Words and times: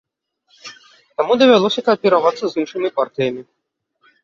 Таму 1.19 1.33
давялося 1.43 1.85
кааперавацца 1.91 2.45
з 2.51 2.65
іншымі 2.65 2.89
партыямі. 2.99 3.41